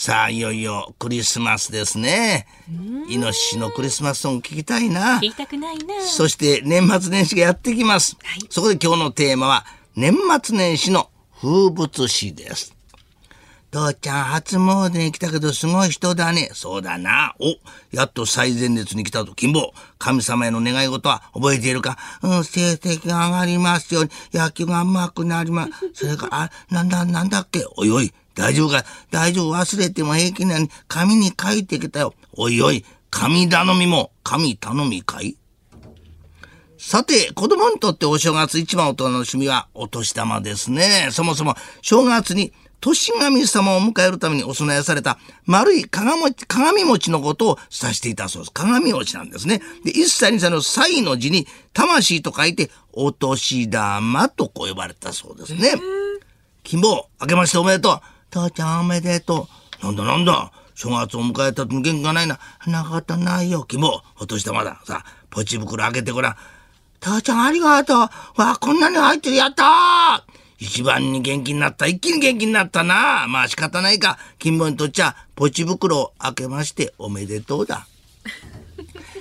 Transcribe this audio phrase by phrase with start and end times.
[0.00, 2.46] さあ、いよいよクリスマスですね。
[3.08, 5.18] イノシシのクリスマスソング聞きたいな。
[5.18, 6.00] 言いたくないな。
[6.02, 8.16] そして年末年始がやってきます。
[8.22, 11.10] はいそこで今日のテーマは年末年始の
[11.42, 12.76] 風物詩です。
[13.72, 16.50] 父ちゃん初詣に来たけどすごい人だね。
[16.52, 17.34] そうだな。
[17.40, 17.56] お、
[17.90, 19.34] やっと最前列に来たと。
[19.34, 21.98] 金坊、神様への願い事は覚えているか？
[22.22, 25.72] うん、成績が上がりますように、野球が上手くなります。
[25.92, 27.64] それから、あ、なんだ、なんだっけ？
[27.76, 28.84] おいおい、大丈夫か？
[29.10, 32.14] 大丈夫忘れても平気なのに紙に書いてきたよ。
[32.34, 35.36] おいおい、神頼みも神頼みかい？
[36.78, 41.08] さて、子供にとってお正月一番お楽しみはお年玉ですね。
[41.10, 48.52] そもそも正月に年神様を迎えるためにお供えされた丸い鏡餅鏡餅のことを指していたそうです。
[48.52, 49.60] 鏡餅なんですね。
[49.84, 55.72] で、一歳二歳の歳の字に魂と書いてお年玉とこう呼ばれたそうですね。
[56.62, 58.00] 金坊、明けましておめでとう。
[58.30, 59.48] 父ちゃんおめでと
[59.82, 59.84] う。
[59.84, 60.52] なんだなんだ。
[60.74, 62.38] 正月を迎えたとに元気がないな。
[62.66, 63.64] なかったないよ。
[63.64, 64.80] 金坊、お年玉だ。
[64.84, 66.36] さあ、ポチ袋開けてごらん。
[67.00, 67.98] 父ちゃんありがとう。
[67.98, 69.36] わあ、こんなに入ってる。
[69.36, 70.24] やった
[70.58, 71.86] 一番に元気になった。
[71.86, 73.26] 一気に元気になったな。
[73.28, 74.18] まあ仕方ないか。
[74.38, 77.86] 金坊にとっちゃ、ポチ袋を開けましておめでとうだ。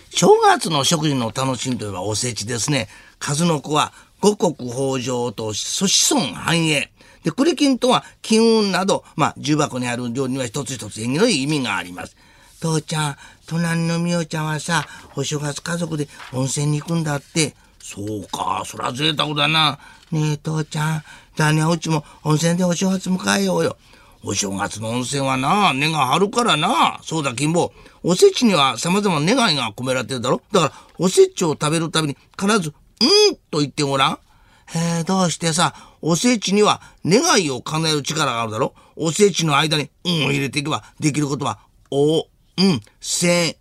[0.09, 2.87] 正月の食事の楽しみといえばおせちですね。
[3.19, 6.91] 数の子は五穀豊穣と子孫繁栄。
[7.27, 12.15] で、栗金とは金運など、まあ、重箱にある料理には一つ一つ縁起のいい意味があります。
[12.61, 17.53] 父ちゃん、隣のみおちゃんはさ、お正月家族で温泉に行くんだって。
[17.81, 19.77] そうか、そら贅沢だな。
[20.09, 21.03] ねえ、父ちゃん、
[21.35, 23.75] じゃあね、うちも温泉でお正月迎えようよ。
[24.23, 26.97] お正月の温泉はな、根が張るからな。
[27.03, 27.73] そうだ、金坊。
[28.03, 34.19] おせちには様々な願いが込められてるだろだから、おせちを食べるたびに必ず、うんと言ってごらん。
[34.67, 35.73] へえ、どうしてさ、
[36.09, 41.59] おせちには願いを叶える力があるだろおせちの間に、うんを入れていけばできることは、
[41.91, 43.55] お、うん、せん、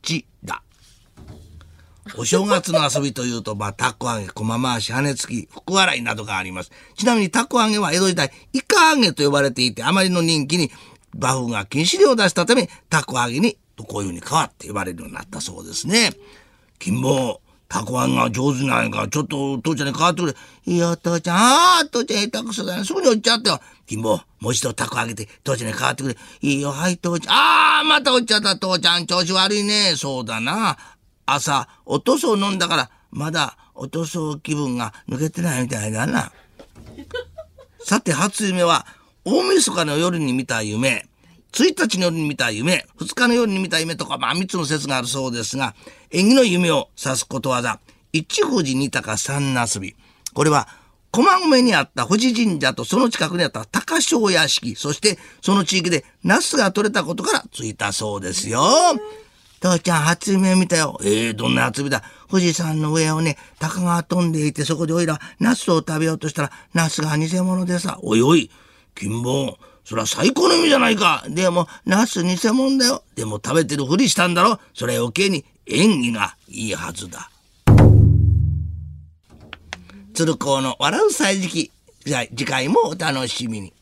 [0.00, 0.62] ちだ。
[2.16, 6.70] お正月の遊びというと、まあ、たこ揚げ、駒回し、羽根つき、福笑いなどがあります。
[6.94, 10.70] ちなみにたこ揚げは江戸時代、イカ揚げと呼ばれていて、あまりの人気に、
[11.14, 16.12] 馬風が禁止令を出したため、たこ揚げに、とこういうふうに変わって呼ばれるようになったそうですね。
[16.78, 20.34] 金坊、たこ揚げが上手なんやから、ちょっと父ちゃんに変わってくれ。
[20.66, 21.36] いいよ、父ちゃん。
[21.36, 22.84] ああ、父ちゃん下手くそだね。
[22.84, 23.60] すぐに落ちちゃったよ。
[23.86, 26.16] 金坊、もう一度たこ揚げて、父ちゃんに変わってくれ。
[26.42, 27.34] いいよ、はい、父ちゃん。
[27.34, 29.06] ああ、また落ちちゃった、父ちゃん。
[29.06, 29.94] 調子悪いね。
[29.96, 30.76] そうだな。
[31.26, 36.32] 朝、おとそを飲んだから、まだおとそ気分が抜けてないみたいだな。
[37.80, 38.86] さて、初夢は、
[39.24, 41.08] 大晦日の夜に見た夢、
[41.52, 45.74] 1日の夜に見た夢、2日の夜に見た夢とか、まあ3つの説があるそうですが、
[46.10, 47.80] 縁起の夢を指すことわざ、
[48.12, 49.94] 一富士二鷹三なすび。
[50.34, 50.68] これは、
[51.10, 58.60] 駒込にあった富士神社とその近くにあった高尚屋敷、そしてその地域でナスが取れたことからついたそうですよ。
[59.60, 61.00] 父ちゃん、初夢見たよ。
[61.02, 62.02] ええどんな初夢だ。
[62.28, 67.98] 富士山の上をね、鷹が飛んでいて、そこでおいら、ナスを食べようとしたら、ナスが偽物でさ。
[68.02, 68.50] おいおい、
[68.94, 71.24] 金坊、そりゃ最高の意味じゃないか。
[71.28, 73.04] でも、ナス偽物だよ。
[73.14, 74.58] でも食べてるふりしたんだろ。
[74.74, 77.30] それ余計に演技がいいはずだ。
[80.12, 81.70] 鶴光の笑う歳時期。
[82.04, 83.72] 次回もお楽しみに。